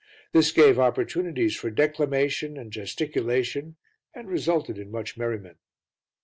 [0.31, 3.75] This gave opportunities for declamation and gesticulation
[4.15, 5.57] and resulted in much merriment.